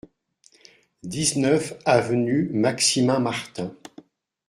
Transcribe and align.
dix-neuf 1.03 1.75
avenue 1.85 2.49
Maximin 2.51 3.19
Martin 3.19 3.71